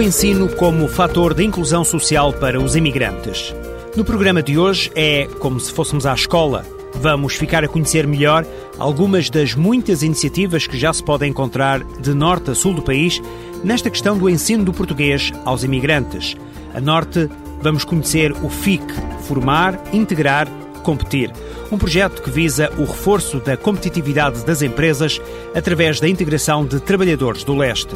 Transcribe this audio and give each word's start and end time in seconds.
O 0.00 0.02
ensino 0.02 0.48
como 0.48 0.88
fator 0.88 1.34
de 1.34 1.44
inclusão 1.44 1.84
social 1.84 2.32
para 2.32 2.58
os 2.58 2.74
imigrantes. 2.74 3.54
No 3.94 4.02
programa 4.02 4.42
de 4.42 4.56
hoje 4.56 4.90
é 4.94 5.28
como 5.40 5.60
se 5.60 5.70
fôssemos 5.70 6.06
à 6.06 6.14
escola. 6.14 6.64
Vamos 6.94 7.34
ficar 7.34 7.62
a 7.64 7.68
conhecer 7.68 8.06
melhor 8.06 8.46
algumas 8.78 9.28
das 9.28 9.54
muitas 9.54 10.02
iniciativas 10.02 10.66
que 10.66 10.78
já 10.78 10.90
se 10.90 11.02
podem 11.04 11.28
encontrar 11.28 11.84
de 11.84 12.14
norte 12.14 12.50
a 12.50 12.54
sul 12.54 12.72
do 12.72 12.80
país 12.80 13.20
nesta 13.62 13.90
questão 13.90 14.16
do 14.16 14.30
ensino 14.30 14.64
do 14.64 14.72
português 14.72 15.34
aos 15.44 15.64
imigrantes. 15.64 16.34
A 16.72 16.80
norte, 16.80 17.28
vamos 17.60 17.84
conhecer 17.84 18.32
o 18.42 18.48
FIC 18.48 18.82
Formar, 19.28 19.78
Integrar, 19.92 20.48
Competir 20.82 21.30
um 21.70 21.76
projeto 21.76 22.22
que 22.22 22.30
visa 22.30 22.72
o 22.78 22.84
reforço 22.86 23.38
da 23.38 23.54
competitividade 23.54 24.46
das 24.46 24.62
empresas 24.62 25.20
através 25.54 26.00
da 26.00 26.08
integração 26.08 26.64
de 26.64 26.80
trabalhadores 26.80 27.44
do 27.44 27.54
leste. 27.54 27.94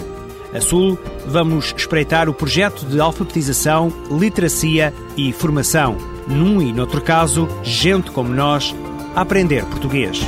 A 0.55 0.61
Sul, 0.61 0.97
vamos 1.27 1.75
espreitar 1.77 2.29
o 2.29 2.33
projeto 2.33 2.87
de 2.87 3.01
alfabetização, 3.01 3.93
literacia 4.09 4.95
e 5.17 5.33
formação. 5.33 5.97
Num 6.29 6.63
e 6.63 6.73
noutro 6.73 7.03
caso, 7.03 7.49
gente 7.65 8.13
como 8.13 8.33
nós 8.33 8.73
a 9.17 9.23
aprender 9.23 9.65
português. 9.65 10.21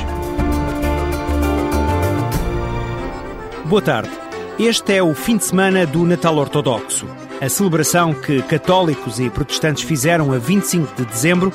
Boa 3.63 3.81
tarde. 3.81 4.11
Este 4.59 4.97
é 4.97 5.01
o 5.01 5.13
fim 5.13 5.37
de 5.37 5.45
semana 5.45 5.85
do 5.85 6.05
Natal 6.05 6.35
Ortodoxo. 6.35 7.07
A 7.39 7.47
celebração 7.47 8.13
que 8.13 8.41
católicos 8.41 9.21
e 9.21 9.29
protestantes 9.29 9.83
fizeram 9.83 10.33
a 10.33 10.37
25 10.37 10.93
de 10.93 11.05
dezembro 11.05 11.53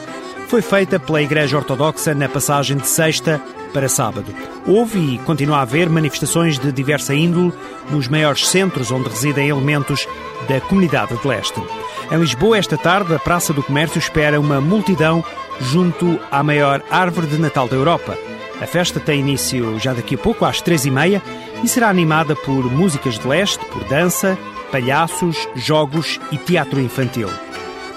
foi 0.49 0.63
feita 0.63 0.99
pela 0.99 1.21
Igreja 1.21 1.59
Ortodoxa 1.59 2.15
na 2.15 2.29
passagem 2.29 2.79
de 2.79 2.87
sexta 2.87 3.39
para 3.73 3.89
sábado. 3.89 4.35
Houve 4.67 5.15
e 5.15 5.19
continua 5.19 5.59
a 5.59 5.63
haver 5.63 5.89
manifestações 5.89 6.59
de 6.59 6.71
diversa 6.71 7.15
índole 7.15 7.53
nos 7.91 8.09
maiores 8.09 8.47
centros 8.47 8.91
onde 8.91 9.09
residem 9.09 9.49
elementos 9.49 10.07
da 10.49 10.61
comunidade 10.61 11.17
de 11.17 11.27
leste. 11.27 11.61
Em 12.11 12.19
Lisboa, 12.19 12.59
esta 12.59 12.77
tarde, 12.77 13.15
a 13.15 13.19
Praça 13.19 13.53
do 13.53 13.63
Comércio 13.63 13.99
espera 13.99 14.41
uma 14.41 14.61
multidão 14.61 15.25
junto 15.61 16.19
à 16.31 16.43
maior 16.43 16.83
árvore 16.91 17.27
de 17.27 17.39
Natal 17.39 17.69
da 17.69 17.77
Europa. 17.77 18.17
A 18.61 18.67
festa 18.67 19.01
tem 19.01 19.21
início 19.21 19.79
já 19.79 19.93
daqui 19.93 20.15
a 20.15 20.19
pouco, 20.19 20.45
às 20.45 20.61
três 20.61 20.85
e 20.85 20.91
meia, 20.91 21.23
e 21.65 21.69
será 21.69 21.89
animada 21.89 22.37
por 22.37 22.71
músicas 22.71 23.19
de 23.19 23.27
leste, 23.27 23.65
por 23.67 23.85
dança, 23.85 24.39
palhaços, 24.71 25.49
jogos 25.55 26.21
e 26.31 26.39
teatro 26.39 26.81
infantil. 26.81 27.29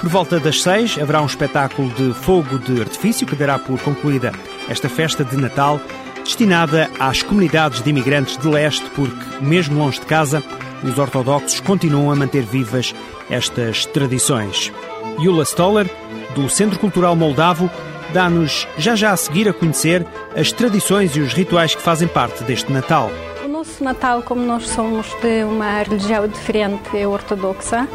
Por 0.05 0.11
volta 0.11 0.39
das 0.39 0.61
seis 0.61 0.99
haverá 0.99 1.19
um 1.19 1.25
espetáculo 1.25 1.89
de 1.89 2.13
fogo 2.13 2.59
de 2.59 2.79
artifício 2.79 3.25
que 3.25 3.35
dará 3.35 3.57
por 3.57 3.81
concluída 3.81 4.31
esta 4.69 4.87
festa 4.87 5.25
de 5.25 5.35
Natal 5.35 5.81
destinada 6.23 6.91
às 6.99 7.23
comunidades 7.23 7.81
de 7.81 7.89
imigrantes 7.89 8.37
de 8.37 8.47
leste, 8.47 8.85
porque, 8.91 9.43
mesmo 9.43 9.79
longe 9.79 9.99
de 9.99 10.05
casa, 10.05 10.43
os 10.83 10.99
ortodoxos 10.99 11.59
continuam 11.59 12.11
a 12.11 12.15
manter 12.15 12.43
vivas 12.43 12.93
estas 13.31 13.87
tradições. 13.87 14.71
Yula 15.19 15.43
Stoller, 15.43 15.89
do 16.35 16.47
Centro 16.49 16.77
Cultural 16.77 17.15
Moldavo, 17.15 17.67
dá-nos 18.13 18.67
já 18.77 18.95
já 18.95 19.11
a 19.11 19.17
seguir 19.17 19.49
a 19.49 19.53
conhecer 19.53 20.05
as 20.35 20.51
tradições 20.51 21.15
e 21.15 21.19
os 21.19 21.33
rituais 21.33 21.73
que 21.73 21.81
fazem 21.81 22.07
parte 22.07 22.43
deste 22.43 22.71
Natal. 22.71 23.09
O 23.43 23.47
nosso 23.47 23.83
Natal, 23.83 24.21
como 24.21 24.45
nós 24.45 24.69
somos 24.69 25.07
de 25.23 25.43
uma 25.45 25.81
religião 25.81 26.27
diferente, 26.27 26.95
é 26.95 27.07
ortodoxa, 27.07 27.87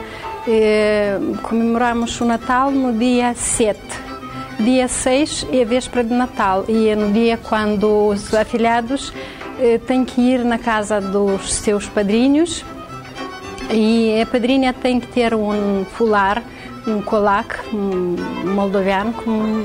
eh, 0.47 1.19
comemoramos 1.43 2.21
o 2.21 2.25
Natal 2.25 2.71
no 2.71 2.93
dia 2.93 3.35
7. 3.35 3.79
Dia 4.59 4.89
6 4.89 5.47
é 5.53 5.63
a 5.63 5.65
véspera 5.65 6.05
de 6.05 6.13
Natal 6.13 6.65
e 6.69 6.89
é 6.89 6.97
no 6.97 7.13
dia 7.13 7.39
quando 7.39 8.09
os 8.09 8.35
afilhados 8.35 9.13
eh, 9.59 9.79
têm 9.87 10.05
que 10.05 10.21
ir 10.21 10.45
na 10.45 10.59
casa 10.59 11.01
dos 11.01 11.55
seus 11.55 11.87
padrinhos. 11.87 12.65
E 13.71 14.21
a 14.21 14.27
padrinha 14.27 14.73
tem 14.73 14.99
que 14.99 15.07
ter 15.07 15.35
um 15.35 15.85
fular, 15.85 16.43
um 16.87 17.01
colac, 17.01 17.55
um 17.73 18.17
moldoviano, 18.55 19.13
como, 19.13 19.65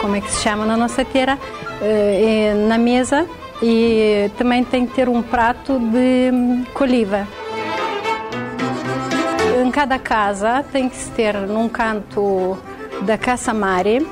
como 0.00 0.16
é 0.16 0.20
que 0.20 0.30
se 0.30 0.42
chama 0.42 0.64
na 0.64 0.76
nossa 0.76 1.04
terra, 1.04 1.38
eh, 1.82 2.54
na 2.68 2.78
mesa. 2.78 3.26
E 3.62 4.30
também 4.36 4.64
tem 4.64 4.86
que 4.86 4.94
ter 4.94 5.08
um 5.08 5.22
prato 5.22 5.78
de 5.78 6.64
coliva. 6.72 7.26
em 7.40 7.43
cada 9.74 9.98
casa 9.98 10.64
tem 10.70 10.88
que 10.88 10.96
ter 11.16 11.34
num 11.34 11.68
canto 11.68 12.56
da 13.02 13.18
Casa 13.18 13.52
Mare, 13.52 14.06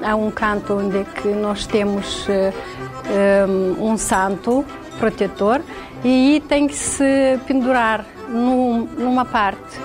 há 0.00 0.14
um 0.14 0.30
canto 0.30 0.74
onde 0.74 1.02
que 1.20 1.26
nós 1.26 1.66
temos 1.66 2.28
um, 3.80 3.90
um 3.90 3.96
santo 3.96 4.64
protetor 5.00 5.60
e 6.04 6.40
tem 6.48 6.68
que 6.68 6.76
se 6.76 7.36
pendurar 7.48 8.06
num, 8.28 8.86
numa 8.96 9.24
parte 9.24 9.80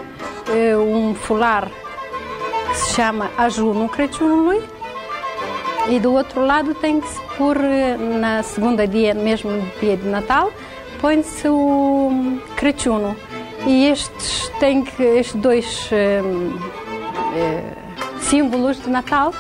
um 0.86 1.16
fular 1.16 1.68
que 2.70 2.78
se 2.78 2.94
chama 2.94 3.32
Ajuno 3.40 3.90
Creciunului 3.90 4.64
e 5.90 6.00
do 6.00 6.14
outro 6.14 6.46
lado 6.46 6.76
tem 6.76 7.02
que 7.02 7.08
se 7.08 7.20
pôr 7.36 7.58
na 8.20 8.44
segunda 8.44 8.88
dia, 8.88 9.16
mesmo 9.16 9.50
dia 9.80 9.98
de 9.98 10.08
Natal, 10.08 10.52
põe-se 11.02 11.48
o 11.50 12.40
Creciuno. 12.56 13.16
E 13.68 13.88
estes 13.88 14.50
têm 14.62 14.82
que, 14.82 15.04
estes 15.04 15.42
dois 15.42 15.90
hum, 16.24 16.58
eh, 17.36 17.74
símbolos 18.22 18.82
de 18.82 18.90
Natal 18.90 19.34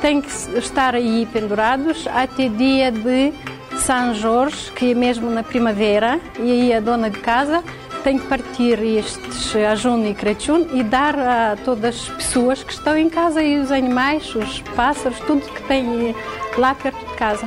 têm 0.00 0.22
que 0.22 0.30
estar 0.58 0.94
aí 0.94 1.28
pendurados 1.30 2.06
até 2.06 2.48
dia 2.48 2.90
de 2.90 3.34
São 3.76 4.14
Jorge, 4.14 4.72
que 4.72 4.92
é 4.92 4.94
mesmo 4.94 5.30
na 5.30 5.42
primavera, 5.42 6.18
e 6.38 6.50
aí 6.50 6.72
a 6.72 6.80
dona 6.80 7.10
de 7.10 7.18
casa 7.20 7.62
tem 8.02 8.18
que 8.18 8.26
partir 8.26 8.82
estes 8.82 9.54
ajun 9.54 10.06
e 10.06 10.14
crechun 10.14 10.66
e 10.72 10.82
dar 10.82 11.18
a 11.18 11.56
todas 11.62 11.94
as 11.96 12.08
pessoas 12.08 12.64
que 12.64 12.72
estão 12.72 12.96
em 12.96 13.10
casa 13.10 13.42
e 13.42 13.58
os 13.58 13.70
animais, 13.70 14.34
os 14.34 14.60
pássaros, 14.74 15.18
tudo 15.20 15.42
que 15.42 15.62
tem 15.64 16.14
lá 16.56 16.74
perto 16.74 17.04
de 17.04 17.14
casa. 17.16 17.46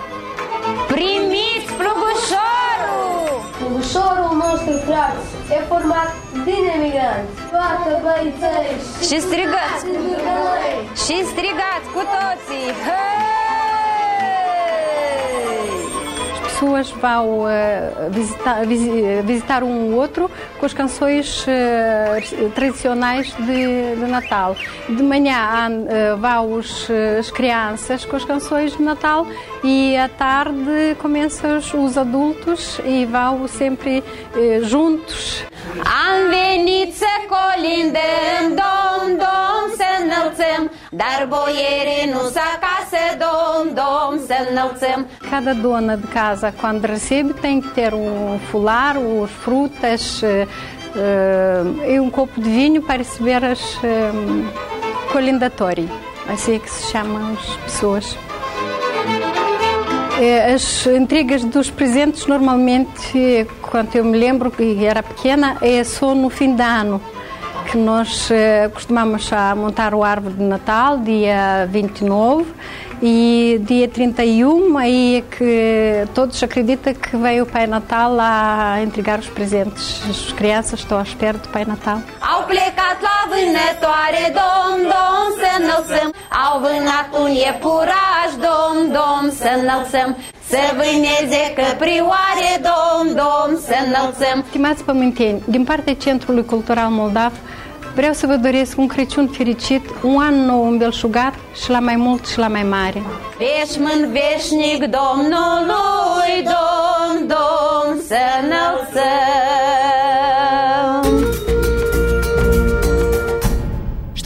Primiți 0.87 1.73
plugușorul! 1.73 3.41
Plugușorul 3.57 4.35
nostru, 4.37 4.73
frați, 4.85 5.37
e 5.49 5.61
format 5.69 6.09
din 6.09 6.26
Toată 7.51 8.01
băiței 8.03 8.69
Și 9.01 9.21
strigați! 9.21 9.85
Și 11.05 11.25
strigați 11.25 11.87
cu 11.93 11.99
toții! 11.99 12.73
pessoas 16.57 16.89
vão 16.89 17.41
uh, 17.41 18.09
visitar, 18.09 18.65
visitar 19.23 19.63
um 19.63 19.94
ou 19.94 19.99
outro 19.99 20.29
com 20.59 20.65
as 20.65 20.73
canções 20.73 21.45
uh, 21.45 22.50
tradicionais 22.55 23.31
de, 23.33 23.95
de, 23.95 24.05
Natal. 24.07 24.55
De 24.89 25.03
manhã 25.03 25.69
uh, 25.69 26.17
vão 26.17 26.53
os, 26.53 26.89
as 27.19 27.29
crianças 27.29 28.05
com 28.05 28.15
as 28.15 28.25
canções 28.25 28.75
de 28.75 28.81
Natal 28.81 29.27
e 29.63 29.95
à 29.97 30.09
tarde 30.09 30.95
começam 31.00 31.57
os 31.57 31.97
adultos 31.97 32.79
e 32.85 33.05
vão 33.05 33.47
sempre 33.47 34.03
juntos. 34.63 35.45
Am 35.83 36.18
venit 36.29 36.95
să 36.95 37.13
colindăm, 37.35 38.44
dom, 38.62 39.18
dom, 39.24 39.63
să 39.79 39.88
înălțăm, 40.03 40.71
dar 40.91 41.27
boierii 41.29 42.12
nu 42.13 42.21
acasă, 42.56 43.01
dom, 43.24 43.74
dom, 43.74 44.25
să 44.25 44.35
înălțăm. 44.50 45.07
Cada 45.29 45.53
dona 45.53 45.95
de 45.95 46.07
casa, 46.13 46.53
quando 46.62 46.85
recebe, 46.85 47.33
tem 47.41 47.59
que 47.62 47.69
ter 47.74 47.94
um 47.94 48.38
fular, 48.50 48.95
as 49.24 49.29
frutas 49.29 50.21
uh, 50.21 50.47
e 51.94 52.00
um 52.00 52.09
copo 52.09 52.41
de 52.41 52.50
vinho 52.50 52.81
para 52.81 52.97
receber 52.97 53.44
as 53.44 53.62
um. 53.83 54.45
Assim 56.27 56.56
é 56.56 56.59
que 56.59 56.69
se 56.69 56.91
chamam 56.91 57.33
as 57.33 57.56
pessoas. 57.63 58.18
As 60.53 60.85
intrigas 60.85 61.44
dos 61.44 61.69
presentes, 61.69 62.25
normalmente, 62.25 63.47
quando 63.69 63.95
eu 63.95 64.03
me 64.03 64.17
lembro 64.17 64.49
que 64.49 64.85
era 64.85 65.03
pequena, 65.03 65.57
é 65.61 65.83
só 65.83 66.15
no 66.15 66.29
fim 66.29 66.55
de 66.55 66.63
ano 66.63 67.01
que 67.69 67.77
nós 67.77 68.31
eh, 68.31 68.69
costumamos 68.73 69.31
a 69.33 69.53
montar 69.53 69.93
o 69.93 70.01
árvore 70.01 70.35
de 70.35 70.43
Natal, 70.43 70.99
dia 70.99 71.67
29, 71.69 72.45
e 73.01 73.61
dia 73.61 73.87
31 73.87 74.77
aí 74.77 75.17
é 75.17 75.21
que 75.21 76.07
todos 76.13 76.41
acreditam 76.41 76.93
que 76.93 77.15
veio 77.17 77.43
o 77.43 77.45
Pai 77.45 77.67
Natal 77.67 78.17
a 78.19 78.81
entregar 78.81 79.19
os 79.19 79.27
presentes. 79.27 80.01
As 80.09 80.31
crianças 80.31 80.79
estão 80.79 80.97
à 80.97 81.03
espera 81.03 81.37
do 81.37 81.47
Pai 81.49 81.65
Natal. 81.65 82.01
Au 82.21 82.43
plecat 82.43 83.01
la 83.01 83.27
vânătoare, 83.29 84.33
dom, 84.33 84.81
dom, 84.81 85.27
să 85.39 85.61
înălțăm 85.61 86.13
Au 86.29 86.59
vânat 86.59 87.07
un 87.19 87.31
iepuraș, 87.31 88.16
dom, 88.45 88.92
dom, 88.92 89.24
să 89.39 89.50
înălțăm 89.62 90.18
Să 90.50 90.60
vâneze 90.80 91.44
căprioare, 91.56 92.50
dom, 92.69 93.06
dom, 93.16 93.60
să 93.68 93.75
înălțăm 93.86 94.44
Stimați 94.50 94.84
pământeni, 94.84 95.42
din 95.45 95.63
partea 95.63 95.95
Centrului 95.95 96.45
Cultural 96.45 96.89
Moldav, 96.89 97.34
vreau 97.95 98.13
să 98.13 98.28
vă 98.28 98.36
doresc 98.36 98.78
un 98.78 98.88
Crăciun 98.88 99.28
fericit, 99.28 99.81
un 100.04 100.22
an 100.22 100.45
nou 100.45 100.68
îmbelșugat 100.68 101.34
și 101.63 101.69
la 101.69 101.80
mai 101.80 101.95
mult 101.95 102.25
și 102.28 102.38
la 102.38 102.48
mai 102.48 102.63
mare. 102.63 103.01
Veșmânt 103.38 104.06
veșnic 104.06 104.80
Domnului, 105.00 106.34
dom, 106.44 107.28
dom, 107.28 108.00
să 108.07 108.18
înălțăm 108.42 109.87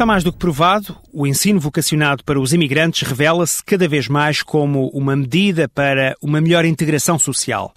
Está 0.02 0.06
mais 0.08 0.24
do 0.24 0.32
que 0.34 0.40
provado, 0.40 0.98
o 1.14 1.28
ensino 1.28 1.60
vocacionado 1.60 2.24
para 2.24 2.40
os 2.40 2.54
imigrantes 2.54 3.08
revela-se 3.08 3.64
cada 3.64 3.88
vez 3.88 4.08
mais 4.08 4.42
como 4.42 4.88
uma 4.96 5.16
medida 5.16 5.70
para 5.70 6.16
uma 6.20 6.42
melhor 6.42 6.66
integração 6.66 7.20
social. 7.20 7.72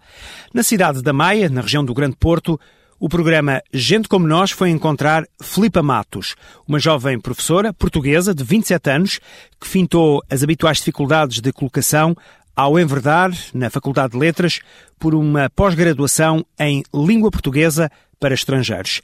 Na 0.55 0.62
cidade 0.62 1.03
da 1.03 1.12
Maia, 1.12 1.50
na 1.50 1.61
região 1.61 1.85
do 1.85 1.93
Grande 1.93 2.17
Porto, 2.17 2.59
o 2.99 3.11
programa 3.11 3.61
Gente 3.71 4.09
Como 4.09 4.26
Nós 4.26 4.53
foi 4.53 4.71
encontrar 4.71 5.26
Filipa 5.43 5.82
Matos, 5.82 6.35
uma 6.67 6.79
jovem 6.79 7.21
professora 7.21 7.75
portuguesa 7.75 8.35
de 8.35 8.43
27 8.43 8.91
anos 8.91 9.21
que 9.61 9.69
fintou 9.69 10.23
as 10.31 10.43
habituais 10.43 10.79
dificuldades 10.79 11.43
de 11.43 11.53
colocação 11.53 12.17
ao 12.56 12.79
enverdar 12.79 13.31
na 13.53 13.71
Faculdade 13.71 14.12
de 14.12 14.19
Letras 14.19 14.61
por 14.99 15.15
uma 15.15 15.51
pós-graduação 15.51 16.45
em 16.59 16.83
língua 16.95 17.31
portuguesa 17.31 17.91
para 18.19 18.35
estrangeiros. 18.35 19.03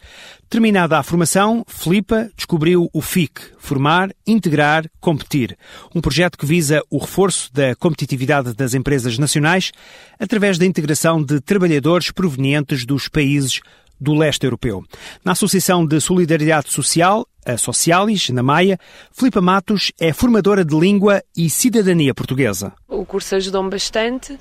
Terminada 0.49 0.99
a 0.99 1.03
formação, 1.03 1.63
Filipa 1.69 2.31
descobriu 2.35 2.89
o 2.93 3.03
FIC, 3.03 3.41
Formar, 3.59 4.11
Integrar, 4.27 4.91
Competir, 4.99 5.59
um 5.95 6.01
projeto 6.01 6.39
que 6.39 6.47
visa 6.47 6.83
o 6.89 6.97
reforço 6.97 7.53
da 7.53 7.75
competitividade 7.75 8.55
das 8.55 8.73
empresas 8.73 9.19
nacionais 9.19 9.73
através 10.19 10.57
da 10.57 10.65
integração 10.65 11.23
de 11.23 11.41
trabalhadores 11.41 12.11
provenientes 12.11 12.87
dos 12.87 13.09
países 13.09 13.61
do 14.01 14.15
leste 14.15 14.45
europeu. 14.45 14.83
Na 15.25 15.33
Associação 15.33 15.85
de 15.85 16.01
Solidariedade 16.01 16.71
Social, 16.71 17.27
a 17.45 17.57
Socialis, 17.57 18.29
na 18.31 18.43
Maia, 18.43 18.79
Filipa 19.13 19.41
Matos 19.41 19.93
é 19.99 20.13
formadora 20.13 20.65
de 20.65 20.79
língua 20.79 21.23
e 21.37 21.49
cidadania 21.49 22.15
portuguesa. 22.15 22.73
O 22.89 23.05
curso 23.05 23.35
ajudou-me 23.35 23.71
bastante 23.71 24.39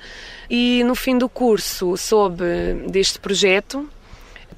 e 0.48 0.82
no 0.84 0.94
fim 0.94 1.16
do 1.16 1.28
curso 1.28 1.96
soube 1.96 2.44
deste 2.90 3.18
projeto, 3.18 3.88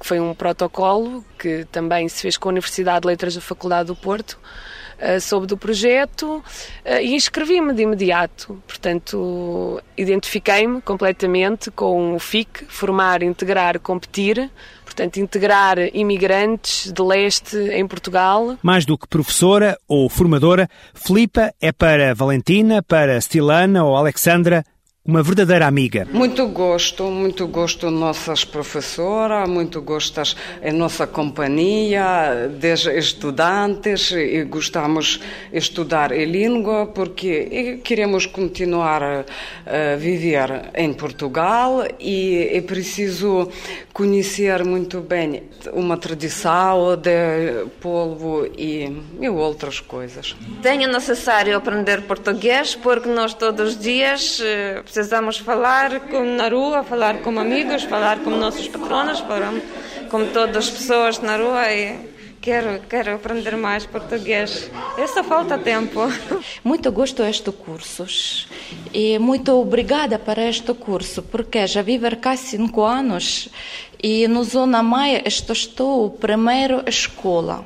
que 0.03 0.07
foi 0.07 0.19
um 0.19 0.33
protocolo 0.33 1.23
que 1.39 1.65
também 1.71 2.09
se 2.09 2.21
fez 2.21 2.35
com 2.35 2.49
a 2.49 2.51
Universidade 2.51 3.01
de 3.01 3.07
Letras 3.07 3.35
da 3.35 3.41
Faculdade 3.41 3.87
do 3.87 3.95
Porto, 3.95 4.37
eh, 4.99 5.17
soube 5.17 5.47
do 5.47 5.57
projeto 5.57 6.43
eh, 6.83 7.05
e 7.05 7.15
inscrevi-me 7.15 7.73
de 7.73 7.83
imediato. 7.83 8.61
Portanto, 8.67 9.81
identifiquei-me 9.97 10.81
completamente 10.81 11.71
com 11.71 12.15
o 12.15 12.19
FIC, 12.19 12.65
Formar, 12.67 13.23
Integrar, 13.23 13.79
Competir, 13.79 14.51
portanto, 14.83 15.17
integrar 15.17 15.77
imigrantes 15.93 16.91
de 16.91 17.01
leste 17.01 17.55
em 17.57 17.87
Portugal. 17.87 18.57
Mais 18.61 18.85
do 18.85 18.97
que 18.97 19.07
professora 19.07 19.77
ou 19.87 20.09
formadora, 20.09 20.69
Filipa 20.93 21.53
é 21.61 21.71
para 21.71 22.13
Valentina, 22.13 22.83
para 22.83 23.19
Stilana 23.21 23.85
ou 23.85 23.95
Alexandra 23.95 24.65
uma 25.05 25.21
verdadeira 25.21 25.67
amiga. 25.67 26.07
Muito 26.13 26.47
gosto, 26.47 27.03
muito 27.03 27.45
gosto 27.45 27.91
nossas 27.91 28.45
professoras, 28.45 29.49
muito 29.49 29.81
gosto 29.81 30.21
em 30.61 30.71
nossa 30.71 31.05
companhia, 31.05 32.49
desde 32.49 32.97
estudantes, 32.97 34.11
e 34.11 34.45
gostamos 34.45 35.19
de 35.51 35.57
estudar 35.57 36.13
a 36.13 36.25
língua 36.25 36.87
porque 36.87 37.81
queremos 37.83 38.25
continuar 38.25 39.03
a 39.03 39.95
viver 39.97 40.71
em 40.73 40.93
Portugal 40.93 41.85
e 41.99 42.49
é 42.53 42.61
preciso 42.61 43.49
conhecer 43.91 44.63
muito 44.63 45.01
bem 45.01 45.43
uma 45.73 45.97
tradição 45.97 46.95
de 46.95 47.65
povo 47.81 48.45
e, 48.57 48.89
e 49.19 49.29
outras 49.29 49.81
coisas. 49.81 50.33
Tenho 50.61 50.89
necessário 50.89 51.57
aprender 51.57 52.03
português 52.03 52.73
porque 52.73 53.09
nós 53.09 53.33
todos 53.33 53.73
os 53.73 53.77
dias 53.77 54.41
eh, 54.41 54.81
precisamos 54.93 55.39
falar 55.39 56.01
com, 56.01 56.23
na 56.23 56.47
rua, 56.49 56.83
falar 56.83 57.17
com 57.23 57.39
amigos, 57.39 57.81
falar 57.81 58.19
com 58.19 58.29
nossos 58.29 58.67
patronos, 58.67 59.21
falar 59.21 59.51
com 60.07 60.27
todas 60.27 60.55
as 60.55 60.69
pessoas 60.69 61.19
na 61.19 61.35
rua 61.35 61.73
e 61.73 61.97
quero, 62.39 62.79
quero 62.87 63.15
aprender 63.15 63.57
mais 63.57 63.87
português. 63.87 64.69
Essa 64.95 65.23
falta 65.23 65.57
tempo. 65.57 65.99
Muito 66.63 66.91
gosto 66.91 67.23
este 67.23 67.51
cursos 67.51 68.47
e 68.93 69.17
muito 69.17 69.53
obrigada 69.53 70.19
para 70.19 70.47
este 70.47 70.71
curso, 70.75 71.23
porque 71.23 71.65
já 71.65 71.81
vivo 71.81 72.15
cá 72.17 72.37
cinco 72.37 72.83
anos 72.83 73.49
e 74.01 74.27
no 74.27 74.43
Zona 74.43 74.83
Maia 74.83 75.23
estou 75.27 76.11
primeiro 76.11 76.83
escola. 76.85 77.65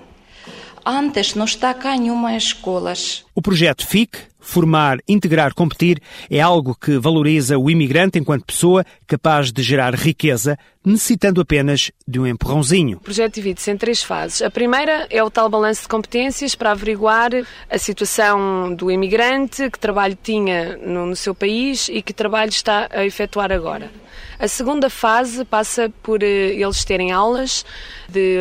Antes 0.85 1.35
não 1.35 1.43
está 1.43 1.73
cá 1.73 1.97
nenhuma 1.97 2.37
escolas. 2.37 3.25
O 3.35 3.41
projeto 3.41 3.85
FIC, 3.85 4.17
Formar, 4.47 4.99
Integrar, 5.09 5.53
Competir, 5.53 6.01
é 6.31 6.39
algo 6.39 6.73
que 6.73 6.97
valoriza 6.97 7.57
o 7.57 7.69
imigrante 7.69 8.17
enquanto 8.17 8.45
pessoa 8.45 8.85
capaz 9.05 9.51
de 9.51 9.61
gerar 9.61 9.93
riqueza, 9.93 10.57
necessitando 10.85 11.41
apenas 11.41 11.91
de 12.07 12.17
um 12.17 12.25
empurrãozinho. 12.25 12.95
O 12.95 13.01
projeto 13.01 13.35
divide-se 13.35 13.69
em 13.69 13.75
três 13.75 14.01
fases. 14.01 14.41
A 14.41 14.49
primeira 14.49 15.05
é 15.09 15.21
o 15.21 15.29
tal 15.29 15.49
balanço 15.49 15.81
de 15.81 15.89
competências 15.89 16.55
para 16.55 16.71
averiguar 16.71 17.31
a 17.69 17.77
situação 17.77 18.73
do 18.73 18.89
imigrante, 18.89 19.69
que 19.69 19.77
trabalho 19.77 20.17
tinha 20.23 20.77
no, 20.77 21.07
no 21.07 21.15
seu 21.15 21.35
país 21.35 21.89
e 21.89 22.01
que 22.01 22.13
trabalho 22.13 22.49
está 22.49 22.87
a 22.89 23.05
efetuar 23.05 23.51
agora. 23.51 23.91
A 24.39 24.47
segunda 24.47 24.89
fase 24.89 25.43
passa 25.43 25.91
por 26.01 26.23
eh, 26.23 26.53
eles 26.53 26.85
terem 26.85 27.11
aulas 27.11 27.65
de 28.07 28.37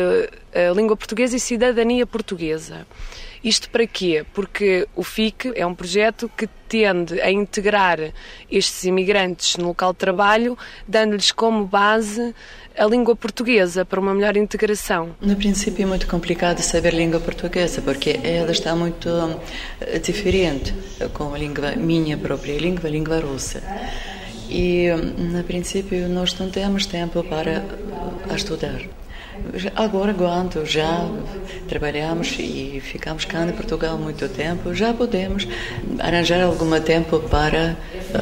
uh, 0.55 0.73
língua 0.73 0.95
portuguesa 0.95 1.35
e 1.35 1.39
cidadania 1.39 2.05
portuguesa. 2.05 2.87
Isto 3.47 3.69
para 3.69 3.87
quê? 3.87 4.25
Porque 4.33 4.85
o 4.93 5.05
FIC 5.05 5.53
é 5.55 5.65
um 5.65 5.73
projeto 5.73 6.29
que 6.35 6.49
tende 6.67 7.21
a 7.21 7.31
integrar 7.31 7.97
estes 8.51 8.83
imigrantes 8.83 9.55
no 9.55 9.67
local 9.67 9.93
de 9.93 9.99
trabalho, 9.99 10.57
dando-lhes 10.85 11.31
como 11.31 11.65
base 11.65 12.35
a 12.77 12.85
língua 12.85 13.15
portuguesa 13.15 13.85
para 13.85 14.01
uma 14.01 14.13
melhor 14.13 14.35
integração. 14.35 15.15
No 15.21 15.33
princípio 15.37 15.83
é 15.83 15.85
muito 15.85 16.07
complicado 16.07 16.59
saber 16.59 16.93
língua 16.93 17.21
portuguesa 17.21 17.81
porque 17.81 18.19
ela 18.21 18.51
está 18.51 18.75
muito 18.75 19.07
eh, 19.79 19.97
diferente 19.99 20.73
com 21.13 21.33
a 21.33 21.37
língua 21.37 21.71
minha 21.77 22.17
própria 22.17 22.57
língua, 22.57 22.89
a 22.89 22.91
língua 22.91 23.21
russa. 23.21 23.63
E, 24.49 24.89
no 25.17 25.41
princípio, 25.45 26.09
nós 26.09 26.37
não 26.37 26.49
temos 26.49 26.85
tempo 26.85 27.23
para 27.23 27.63
estudar. 28.35 28.81
Agora, 29.75 30.13
quando 30.13 30.65
já 30.65 31.07
trabalhamos 31.67 32.35
e 32.39 32.81
ficamos 32.81 33.25
cá 33.25 33.45
em 33.45 33.51
Portugal 33.51 33.97
muito 33.97 34.27
tempo, 34.29 34.73
já 34.73 34.93
podemos 34.93 35.47
arranjar 35.99 36.43
algum 36.43 36.79
tempo 36.79 37.19
para 37.19 37.77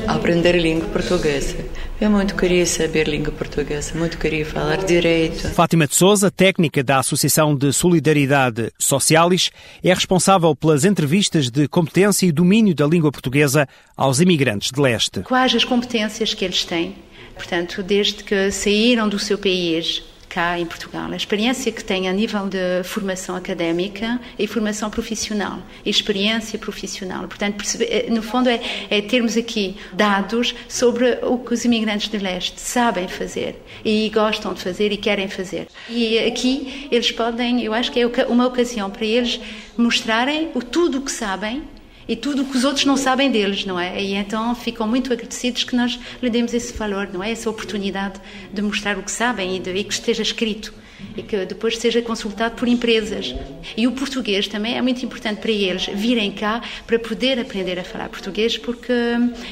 aprender 0.07 0.53
língua 0.53 0.87
portuguesa. 0.89 1.57
Eu 1.99 2.09
muito 2.09 2.35
queria 2.35 2.65
saber 2.65 3.07
língua 3.07 3.31
portuguesa, 3.31 3.97
muito 3.97 4.17
queria 4.17 4.45
falar 4.45 4.77
direito. 4.77 5.49
Fátima 5.49 5.87
de 5.87 5.95
Souza, 5.95 6.29
técnica 6.29 6.83
da 6.83 6.99
Associação 6.99 7.55
de 7.55 7.71
Solidariedade 7.71 8.71
Socialis, 8.77 9.51
é 9.83 9.93
responsável 9.93 10.55
pelas 10.55 10.83
entrevistas 10.83 11.49
de 11.49 11.67
competência 11.67 12.25
e 12.25 12.31
domínio 12.31 12.75
da 12.75 12.85
língua 12.85 13.11
portuguesa 13.11 13.67
aos 13.95 14.19
imigrantes 14.19 14.71
de 14.71 14.81
leste. 14.81 15.21
Quais 15.21 15.55
as 15.55 15.63
competências 15.63 16.33
que 16.33 16.43
eles 16.43 16.65
têm? 16.65 16.95
Portanto, 17.35 17.83
desde 17.83 18.23
que 18.23 18.51
saíram 18.51 19.09
do 19.09 19.19
seu 19.19 19.37
país, 19.37 20.03
cá 20.35 20.59
em 20.59 20.65
Portugal, 20.65 21.09
a 21.13 21.15
experiência 21.15 21.71
que 21.71 21.81
têm 21.81 22.09
a 22.09 22.11
nível 22.11 22.49
de 22.49 22.83
formação 22.83 23.37
académica 23.37 24.19
e 24.37 24.45
formação 24.45 24.89
profissional, 24.89 25.59
experiência 25.85 26.59
profissional. 26.59 27.25
Portanto, 27.25 27.63
no 28.09 28.21
fundo, 28.21 28.49
é, 28.49 28.59
é, 28.89 29.01
termos 29.01 29.37
aqui 29.37 29.77
dados 29.93 30.53
sobre 30.67 31.19
o 31.23 31.37
que 31.37 31.53
os 31.53 31.63
imigrantes 31.63 32.09
do 32.09 32.17
leste 32.21 32.59
sabem 32.59 33.07
fazer 33.07 33.55
e 33.85 34.09
gostam 34.09 34.53
de 34.53 34.61
fazer 34.61 34.91
e 34.91 34.97
querem 34.97 35.29
fazer. 35.29 35.69
E 35.89 36.19
aqui 36.19 36.89
eles 36.91 37.09
podem, 37.13 37.63
eu 37.63 37.73
acho 37.73 37.89
que 37.89 38.01
é 38.01 38.25
uma 38.27 38.45
ocasião 38.45 38.89
para 38.89 39.05
eles 39.05 39.39
mostrarem 39.77 40.49
o 40.53 40.61
tudo 40.61 40.97
o 40.97 41.01
que 41.01 41.11
sabem 41.13 41.63
e 42.07 42.15
tudo 42.15 42.45
que 42.45 42.57
os 42.57 42.63
outros 42.63 42.85
não 42.85 42.97
sabem 42.97 43.31
deles, 43.31 43.65
não 43.65 43.79
é? 43.79 44.01
E 44.01 44.13
então 44.13 44.53
ficam 44.55 44.87
muito 44.87 45.11
agradecidos 45.11 45.63
que 45.63 45.75
nós 45.75 45.99
lhe 46.21 46.29
demos 46.29 46.53
esse 46.53 46.73
valor, 46.73 47.09
não 47.11 47.23
é? 47.23 47.31
Essa 47.31 47.49
oportunidade 47.49 48.19
de 48.53 48.61
mostrar 48.61 48.97
o 48.97 49.03
que 49.03 49.11
sabem 49.11 49.57
e, 49.57 49.59
de, 49.59 49.71
e 49.71 49.83
que 49.83 49.93
esteja 49.93 50.21
escrito 50.21 50.73
e 51.15 51.21
que 51.21 51.45
depois 51.45 51.77
seja 51.77 52.01
consultado 52.01 52.55
por 52.55 52.67
empresas. 52.67 53.35
E 53.75 53.87
o 53.87 53.91
português 53.91 54.47
também 54.47 54.77
é 54.77 54.81
muito 54.81 55.03
importante 55.05 55.39
para 55.39 55.51
eles 55.51 55.85
virem 55.87 56.31
cá 56.31 56.61
para 56.85 56.97
poder 56.99 57.39
aprender 57.39 57.79
a 57.79 57.83
falar 57.83 58.09
português, 58.09 58.57
porque 58.57 58.93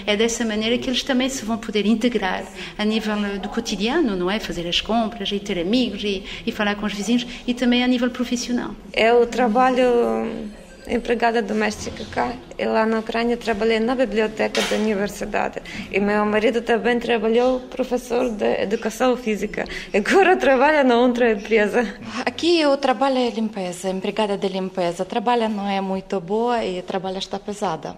é 0.05 0.15
dessa 0.15 0.45
maneira 0.45 0.77
que 0.77 0.89
eles 0.89 1.03
também 1.03 1.29
se 1.29 1.43
vão 1.43 1.57
poder 1.57 1.86
integrar 1.86 2.43
a 2.77 2.86
nível 2.86 3.15
do 3.41 3.50
cotidiano, 3.50 4.15
não 4.15 4.29
é? 4.29 4.39
Fazer 4.39 4.67
as 4.67 4.81
compras 4.81 5.31
e 5.31 5.39
ter 5.39 5.60
amigos 5.60 6.03
e, 6.03 6.24
e 6.45 6.51
falar 6.51 6.75
com 6.75 6.86
os 6.86 6.93
vizinhos 6.93 7.25
e 7.45 7.53
também 7.53 7.83
a 7.83 7.88
nível 7.88 8.10
profissional. 8.10 8.75
É 8.91 9.13
o 9.13 9.25
trabalho 9.25 9.83
empregada 10.87 11.41
doméstica 11.41 12.03
cá. 12.11 12.33
E 12.57 12.65
lá 12.65 12.85
na 12.85 12.99
Ucrânia 12.99 13.37
trabalhei 13.37 13.79
na 13.79 13.95
biblioteca 13.95 14.61
da 14.61 14.75
universidade. 14.75 15.61
E 15.91 15.99
meu 15.99 16.25
marido 16.25 16.61
também 16.61 16.99
trabalhou 16.99 17.59
professor 17.61 18.29
de 18.29 18.61
educação 18.61 19.15
física. 19.17 19.65
Agora 19.93 20.35
trabalha 20.37 20.83
na 20.83 20.97
outra 20.97 21.31
empresa. 21.31 21.81
Aqui 22.25 22.59
eu 22.59 22.75
trabalho 22.77 23.17
em 23.17 23.29
limpeza, 23.29 23.89
empregada 23.89 24.37
de 24.37 24.47
limpeza. 24.47 25.05
Trabalho 25.05 25.49
não 25.49 25.67
é 25.67 25.81
muito 25.81 26.19
boa 26.19 26.63
e 26.63 26.81
trabalho 26.81 27.17
está 27.17 27.39
pesada. 27.39 27.97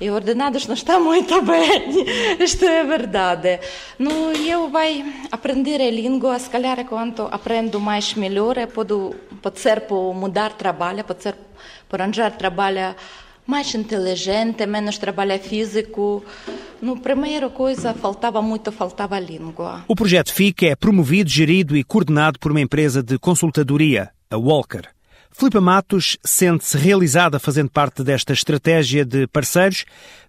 E 0.00 0.10
ordenados 0.10 0.66
não 0.66 0.74
está 0.74 0.98
muito 0.98 1.40
bem, 1.44 2.42
isto 2.42 2.64
é 2.64 2.82
verdade. 2.84 3.60
No, 3.98 4.32
eu 4.32 4.70
vai 4.70 5.04
aprender 5.30 5.80
a 5.80 5.90
língua, 5.90 6.38
se 6.38 6.48
calhar 6.48 6.82
quanto 6.86 7.28
aprendo 7.30 7.78
mais 7.78 8.14
melhor, 8.14 8.56
pode, 8.68 8.94
pode 9.42 9.60
ser 9.60 9.82
por 9.82 10.14
mudar 10.14 10.54
trabalho, 10.54 11.04
pode 11.04 11.22
ser 11.22 11.34
por 11.86 12.00
arranjar 12.00 12.30
trabalho 12.38 12.94
mais 13.46 13.74
inteligente, 13.74 14.64
menos 14.64 14.96
trabalho 14.96 15.38
físico. 15.38 16.24
No 16.80 16.96
primeira 16.98 17.50
coisa, 17.50 17.92
faltava 17.92 18.40
muito, 18.40 18.72
faltava 18.72 19.16
a 19.16 19.20
língua. 19.20 19.84
O 19.86 19.94
projeto 19.94 20.32
FIC 20.32 20.68
é 20.68 20.76
promovido, 20.76 21.28
gerido 21.28 21.76
e 21.76 21.84
coordenado 21.84 22.38
por 22.38 22.52
uma 22.52 22.60
empresa 22.60 23.02
de 23.02 23.18
consultadoria, 23.18 24.10
a 24.30 24.36
Walker. 24.38 24.88
Filipe 25.32 25.60
Matos 25.60 26.18
sente-se 26.24 26.76
realizada 26.76 27.38
fazendo 27.38 27.70
parte 27.70 28.02
desta 28.02 28.32
estratégia 28.32 29.04
de 29.04 29.26
parceiros, 29.28 29.84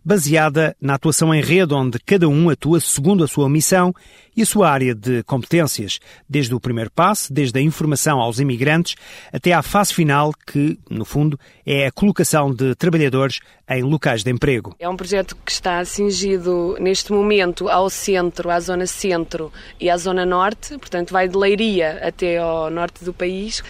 baseada 0.06 0.76
na 0.80 0.94
atuação 0.94 1.34
em 1.34 1.42
rede, 1.42 1.74
onde 1.74 2.00
cada 2.00 2.30
um 2.30 2.50
atua 2.50 2.80
segundo 2.80 3.24
a 3.24 3.28
sua 3.28 3.50
missão 3.50 3.94
e 4.38 4.42
a 4.42 4.46
sua 4.46 4.70
área 4.70 4.96
de 4.96 5.24
competências, 5.24 6.00
desde 6.30 6.54
o 6.56 6.60
primeiro 6.60 6.90
passo, 6.92 7.34
desde 7.34 7.60
a 7.60 7.62
informação 7.62 8.20
aos 8.20 8.40
imigrantes, 8.40 8.96
até 9.34 9.52
à 9.52 9.62
fase 9.62 9.94
final, 9.94 10.32
que, 10.48 10.80
no 10.90 11.04
fundo, 11.04 11.38
é 11.66 11.88
a 11.88 11.92
colocação 11.92 12.54
de 12.54 12.74
trabalhadores 12.76 13.40
em 13.70 13.84
locais 13.84 14.24
de 14.24 14.32
emprego. 14.32 14.76
É 14.80 14.88
um 14.88 14.96
projeto 14.96 15.36
que 15.44 15.52
está 15.52 15.84
cingido, 15.84 16.78
neste 16.80 17.12
momento, 17.12 17.68
ao 17.68 17.90
centro, 17.90 18.50
à 18.50 18.60
zona 18.60 18.86
centro 18.86 19.52
e 19.80 19.90
à 19.90 19.98
zona 19.98 20.26
norte, 20.26 20.78
portanto, 20.78 21.12
vai 21.12 21.28
de 21.28 21.36
Leiria 21.36 22.00
até 22.02 22.38
ao 22.38 22.70
norte 22.70 23.04
do 23.04 23.14
país 23.14 23.62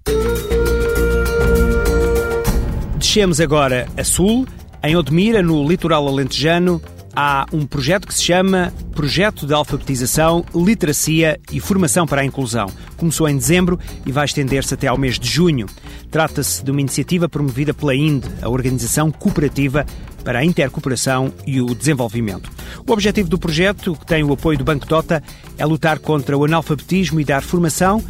Descemos 2.99 3.41
agora 3.41 3.89
a 3.97 4.05
sul, 4.05 4.47
em 4.83 4.95
Odmira, 4.95 5.43
no 5.43 5.67
litoral 5.67 6.07
alentejano, 6.07 6.83
há 7.17 7.47
um 7.53 7.67
projeto 7.67 8.07
que 8.07 8.15
se 8.15 8.23
chama 8.23 8.73
Projeto 8.95 9.47
de 9.47 9.55
Alfabetização, 9.55 10.45
Literacia 10.55 11.41
e 11.51 11.59
Formação 11.59 12.07
para 12.07 12.21
a 12.21 12.25
Inclusão. 12.25 12.67
Começou 12.97 13.29
em 13.29 13.37
dezembro 13.37 13.81
e 14.07 14.13
vai 14.13 14.25
estender-se 14.25 14.75
até 14.75 14.87
ao 14.87 14.99
mês 14.99 15.19
de 15.19 15.29
junho. 15.29 15.67
Trata-se 16.11 16.63
de 16.63 16.71
uma 16.71 16.81
iniciativa 16.81 17.29
promovida 17.29 17.75
pela 17.75 17.95
INDE, 17.95 18.29
a 18.43 18.49
Organização 18.49 19.11
Cooperativa 19.11 19.85
para 20.23 20.39
a 20.39 20.45
Intercooperação 20.45 21.33
e 21.47 21.61
o 21.61 21.75
Desenvolvimento. 21.75 22.51
O 22.87 22.93
objetivo 22.93 23.29
do 23.29 23.39
projeto, 23.39 23.95
que 23.95 24.07
tem 24.07 24.23
o 24.23 24.33
apoio 24.33 24.59
do 24.59 24.65
Banco 24.65 24.87
Tota, 24.87 25.23
é 25.59 25.65
lutar 25.67 25.99
contra 25.99 26.37
o 26.37 26.45
analfabetismo 26.45 27.21
e 27.21 27.25
dar 27.25 27.43
formação 27.43 28.03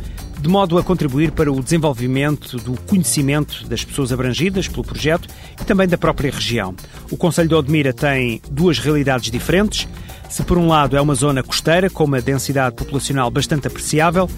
de 0.43 0.49
modo 0.49 0.77
a 0.77 0.83
contribuir 0.83 1.31
para 1.31 1.53
o 1.53 1.63
desenvolvimento 1.63 2.57
do 2.57 2.73
conhecimento 2.83 3.65
das 3.69 3.85
pessoas 3.85 4.13
abrangidas 4.13 4.67
pelo 4.67 4.83
projeto 4.83 5.29
e 5.61 5.65
também 5.65 5.87
da 5.87 5.97
própria 5.97 6.33
região. 6.33 6.75
O 7.13 7.17
Conselho 7.17 7.49
de 7.49 7.55
Odmira 7.55 7.93
tem 7.93 8.43
duas 8.51 8.81
realidades 8.81 9.31
diferentes. 9.31 9.87
Se 10.33 10.43
por 10.43 10.57
um 10.57 10.67
lado 10.67 10.97
é 10.97 11.01
uma 11.01 11.15
zona 11.15 11.43
costeira 11.43 11.91
com 11.91 12.05
uma 12.05 12.19
densidade 12.19 12.75
populacional 12.75 13.31
bastante 13.31 13.67
apreciável, 13.67 14.31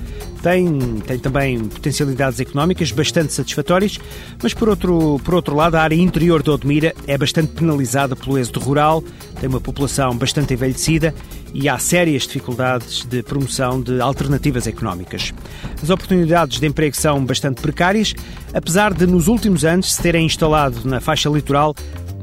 tem, 0.42 0.98
tem 1.06 1.20
também 1.20 1.56
potencialidades 1.60 2.40
económicas 2.40 2.90
bastante 2.90 3.32
satisfatórias, 3.32 4.00
mas 4.42 4.52
por 4.52 4.68
outro, 4.68 5.20
por 5.24 5.34
outro 5.34 5.54
lado 5.54 5.76
a 5.76 5.80
área 5.80 5.94
interior 5.94 6.42
de 6.42 6.50
Odmira 6.50 6.92
é 7.06 7.16
bastante 7.16 7.52
penalizada 7.52 8.16
pelo 8.16 8.36
êxodo 8.36 8.58
rural, 8.58 9.04
tem 9.38 9.48
uma 9.48 9.60
população 9.60 10.16
bastante 10.18 10.52
envelhecida 10.54 11.14
e 11.54 11.68
há 11.68 11.78
sérias 11.78 12.24
dificuldades 12.24 13.04
de 13.04 13.22
promoção 13.22 13.80
de 13.80 14.00
alternativas 14.00 14.66
económicas. 14.66 15.32
As 15.80 15.90
oportunidades 15.90 16.58
de 16.58 16.66
emprego 16.66 16.96
são 16.96 17.24
bastante 17.24 17.62
precárias, 17.62 18.14
apesar 18.52 18.92
de 18.92 19.06
nos 19.06 19.28
últimos 19.28 19.64
anos 19.64 19.94
se 19.94 20.02
terem 20.02 20.26
instalado 20.26 20.80
na 20.84 21.00
faixa 21.00 21.30
litoral 21.30 21.72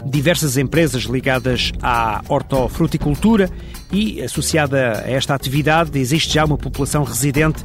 diversas 0.06 0.58
empresas 0.58 1.04
ligadas 1.04 1.72
à 1.82 2.22
hortofruticultura 2.28 3.50
e, 3.92 4.22
associada 4.22 5.04
a 5.06 5.10
esta 5.10 5.36
atividade, 5.36 5.98
existe 6.00 6.34
já 6.34 6.46
uma 6.46 6.58
população 6.58 7.04
residente 7.04 7.64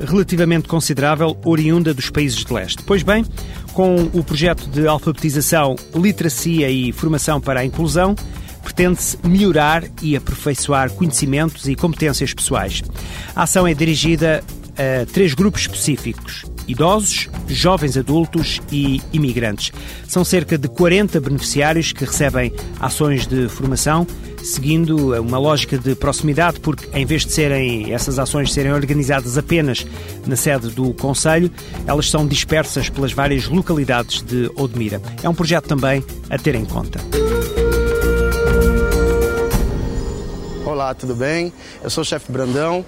relativamente 0.00 0.68
considerável 0.68 1.36
oriunda 1.44 1.94
dos 1.94 2.10
países 2.10 2.44
de 2.44 2.52
leste. 2.52 2.82
Pois 2.84 3.02
bem, 3.02 3.24
com 3.72 4.10
o 4.12 4.22
projeto 4.24 4.68
de 4.68 4.86
alfabetização, 4.86 5.76
literacia 5.94 6.70
e 6.70 6.92
formação 6.92 7.40
para 7.40 7.60
a 7.60 7.64
inclusão, 7.64 8.14
pretende-se 8.62 9.18
melhorar 9.22 9.84
e 10.02 10.16
aperfeiçoar 10.16 10.90
conhecimentos 10.90 11.68
e 11.68 11.76
competências 11.76 12.32
pessoais. 12.32 12.82
A 13.36 13.42
ação 13.42 13.66
é 13.66 13.74
dirigida 13.74 14.42
a 14.76 15.06
três 15.06 15.34
grupos 15.34 15.62
específicos: 15.62 16.44
idosos, 16.66 17.28
jovens 17.48 17.96
adultos 17.96 18.60
e 18.70 19.00
imigrantes. 19.12 19.72
São 20.08 20.24
cerca 20.24 20.56
de 20.56 20.68
40 20.68 21.20
beneficiários 21.20 21.92
que 21.92 22.04
recebem 22.04 22.52
ações 22.80 23.26
de 23.26 23.48
formação, 23.48 24.06
seguindo 24.42 25.18
uma 25.20 25.38
lógica 25.38 25.78
de 25.78 25.94
proximidade, 25.94 26.60
porque 26.60 26.86
em 26.96 27.06
vez 27.06 27.24
de 27.24 27.32
serem 27.32 27.92
essas 27.92 28.18
ações 28.18 28.52
serem 28.52 28.72
organizadas 28.72 29.38
apenas 29.38 29.86
na 30.26 30.36
sede 30.36 30.68
do 30.70 30.92
Conselho, 30.94 31.50
elas 31.86 32.10
são 32.10 32.26
dispersas 32.26 32.88
pelas 32.88 33.12
várias 33.12 33.46
localidades 33.46 34.22
de 34.22 34.50
Odmira. 34.54 35.00
É 35.22 35.28
um 35.28 35.34
projeto 35.34 35.66
também 35.66 36.04
a 36.28 36.38
ter 36.38 36.54
em 36.54 36.64
conta. 36.64 37.00
Olá, 40.64 40.94
tudo 40.94 41.14
bem? 41.14 41.52
Eu 41.82 41.90
sou 41.90 42.02
o 42.02 42.04
chefe 42.04 42.32
Brandão 42.32 42.84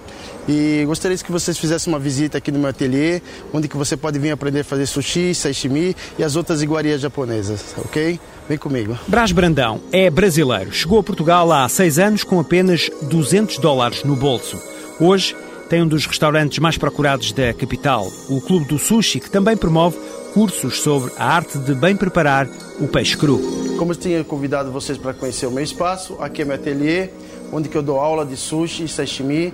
e 0.49 0.85
gostaria 0.87 1.17
que 1.17 1.33
vocês 1.33 1.59
fizessem 1.59 1.93
uma 1.93 1.99
visita 1.99 2.39
aqui 2.39 2.53
no 2.53 2.59
meu 2.59 2.69
ateliê, 2.69 3.21
onde 3.53 3.69
que 3.69 3.77
você 3.77 3.97
pode 3.97 4.19
vir 4.19 4.31
aprender 4.31 4.61
a 4.61 4.65
fazer 4.65 4.87
sushi, 4.87 5.35
sashimi 5.35 5.97
e 6.19 6.23
as 6.23 6.37
outras 6.37 6.63
iguarias 6.63 7.01
japonesas, 7.01 7.75
ok? 7.79 8.21
Vem 8.49 8.59
comigo. 8.59 8.97
Brás 9.09 9.33
Brandão 9.33 9.81
é 9.91 10.09
brasileiro. 10.09 10.73
Chegou 10.73 11.01
a 11.01 11.03
Portugal 11.03 11.51
há 11.53 11.69
seis 11.69 11.99
anos 11.99 12.23
com 12.23 12.39
apenas 12.39 12.89
200 13.03 13.59
dólares 13.59 14.05
no 14.05 14.15
bolso. 14.15 14.61
Hoje 15.01 15.35
tem 15.69 15.83
um 15.83 15.89
dos 15.89 16.07
restaurantes 16.07 16.59
mais 16.61 16.79
procurados 16.79 17.33
da 17.33 17.53
capital, 17.53 18.07
o 18.29 18.41
Clube 18.41 18.67
do 18.67 18.79
Sushi, 18.79 19.19
que 19.19 19.29
também 19.29 19.57
promove 19.57 19.99
cursos 20.33 20.81
sobre 20.81 21.13
a 21.19 21.27
arte 21.27 21.59
de 21.59 21.75
bem 21.75 21.97
preparar 21.97 22.49
o 22.79 22.87
peixe 22.87 23.17
cru. 23.17 23.41
Como 23.79 23.91
eu 23.91 23.97
tinha 23.97 24.23
convidado 24.23 24.71
vocês 24.71 24.97
para 24.97 25.13
conhecer 25.13 25.47
o 25.47 25.51
meu 25.51 25.65
espaço, 25.65 26.17
aqui 26.21 26.43
é 26.43 26.45
meu 26.45 26.55
ateliê 26.55 27.11
onde 27.53 27.69
que 27.69 27.77
eu 27.77 27.83
dou 27.83 27.99
aula 27.99 28.25
de 28.25 28.37
sushi 28.37 28.85
e 28.85 28.89
sashimi. 28.89 29.53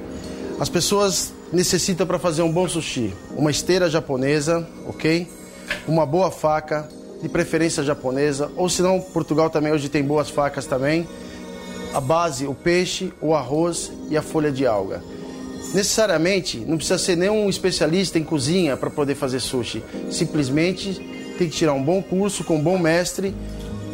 As 0.60 0.68
pessoas 0.68 1.32
necessita 1.52 2.06
para 2.06 2.18
fazer 2.18 2.42
um 2.42 2.52
bom 2.52 2.68
sushi? 2.68 3.12
Uma 3.36 3.50
esteira 3.50 3.90
japonesa, 3.90 4.66
ok? 4.86 5.26
Uma 5.88 6.06
boa 6.06 6.30
faca, 6.30 6.88
de 7.22 7.28
preferência 7.28 7.82
japonesa, 7.82 8.50
ou 8.56 8.68
senão 8.68 9.00
Portugal 9.00 9.48
também 9.48 9.72
hoje 9.72 9.88
tem 9.88 10.02
boas 10.02 10.28
facas 10.28 10.66
também. 10.66 11.06
A 11.94 12.00
base, 12.00 12.46
o 12.46 12.54
peixe, 12.54 13.12
o 13.20 13.34
arroz 13.34 13.92
e 14.08 14.16
a 14.16 14.22
folha 14.22 14.50
de 14.50 14.66
alga. 14.66 15.02
Necessariamente, 15.72 16.58
não 16.58 16.76
precisa 16.76 16.98
ser 16.98 17.16
nenhum 17.16 17.48
especialista 17.48 18.18
em 18.18 18.24
cozinha 18.24 18.76
para 18.76 18.90
poder 18.90 19.14
fazer 19.14 19.40
sushi. 19.40 19.82
Simplesmente 20.10 20.94
tem 21.38 21.48
que 21.48 21.56
tirar 21.56 21.72
um 21.72 21.82
bom 21.82 22.02
curso 22.02 22.44
com 22.44 22.56
um 22.56 22.62
bom 22.62 22.78
mestre 22.78 23.34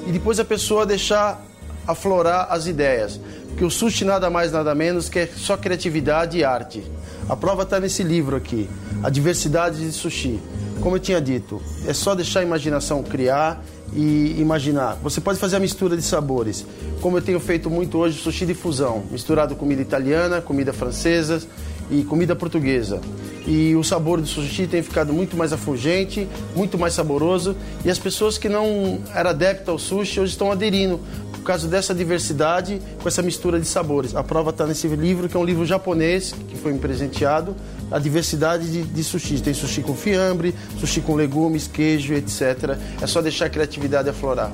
e 0.07 0.12
depois 0.12 0.41
a 0.41 0.45
pessoa 0.45 0.87
deixar 0.87 1.41
aflorar 1.87 2.49
as 2.50 2.67
ideias. 2.67 3.21
Porque 3.59 3.67
o 3.67 3.71
sushi 3.73 4.05
nada 4.05 4.31
mais 4.31 4.53
nada 4.53 4.73
menos 4.73 5.09
que 5.09 5.19
é 5.19 5.27
só 5.27 5.57
criatividade 5.57 6.38
e 6.38 6.45
arte. 6.45 6.81
A 7.29 7.35
prova 7.35 7.65
está 7.65 7.81
nesse 7.81 8.05
livro 8.05 8.37
aqui, 8.37 8.71
A 9.03 9.11
Diversidade 9.11 9.85
de 9.85 9.91
Sushi. 9.91 10.38
Como 10.81 10.95
eu 10.95 11.00
tinha 11.00 11.21
dito, 11.21 11.61
é 11.85 11.93
só 11.93 12.15
deixar 12.15 12.38
a 12.38 12.43
imaginação 12.45 13.03
criar 13.03 13.61
e 13.93 14.37
imaginar. 14.38 14.97
Você 15.03 15.21
pode 15.21 15.41
fazer 15.41 15.57
a 15.57 15.59
mistura 15.59 15.97
de 15.97 16.05
sabores, 16.05 16.65
como 17.00 17.19
eu 17.19 17.21
tenho 17.21 17.41
feito 17.41 17.69
muito 17.69 17.99
hoje, 17.99 18.21
sushi 18.21 18.47
de 18.47 18.55
fusão, 18.55 19.03
misturado 19.11 19.57
comida 19.57 19.83
italiana, 19.83 20.41
comida 20.41 20.73
francesa 20.73 21.43
e 21.91 22.05
comida 22.05 22.37
portuguesa. 22.37 23.00
E 23.45 23.75
o 23.75 23.83
sabor 23.83 24.21
do 24.21 24.27
sushi 24.27 24.69
tem 24.69 24.83
ficado 24.85 25.12
muito 25.12 25.37
mais 25.37 25.53
afugente, 25.53 26.29
muito 26.55 26.79
mais 26.79 26.95
saboroso, 26.95 27.57
e 27.85 27.91
as 27.91 27.99
pessoas 27.99 28.38
que 28.38 28.49
não 28.49 29.00
eram 29.12 29.31
adeptas 29.31 29.69
ao 29.69 29.79
sushi 29.81 30.21
hoje 30.21 30.31
estão 30.31 30.53
aderindo, 30.53 31.00
causa 31.49 31.67
dessa 31.67 31.95
diversidade, 31.95 32.78
com 33.02 33.09
essa 33.09 33.23
mistura 33.23 33.59
de 33.59 33.67
sabores. 33.67 34.14
A 34.14 34.23
prova 34.23 34.50
está 34.50 34.67
nesse 34.67 34.87
livro, 34.87 35.31
que 35.31 35.37
é 35.37 35.40
um 35.40 35.45
livro 35.45 35.64
japonês, 35.64 36.35
que 36.47 36.59
foi 36.59 36.75
me 36.75 36.78
presenteado, 36.78 37.57
a 37.90 37.99
diversidade 37.99 38.71
de, 38.71 38.83
de 38.83 39.02
sushi. 39.02 39.40
Tem 39.40 39.55
sushi 39.55 39.81
com 39.81 39.95
fiambre, 39.95 40.55
sushi 40.78 41.00
com 41.00 41.14
legumes, 41.14 41.67
queijo, 41.67 42.12
etc. 42.12 42.76
É 43.00 43.07
só 43.07 43.23
deixar 43.23 43.47
a 43.47 43.49
criatividade 43.49 44.11
aflorar. 44.11 44.52